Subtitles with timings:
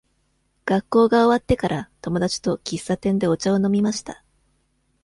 [0.65, 4.23] 学校が終わってから、友達と喫茶店でお茶を飲みました。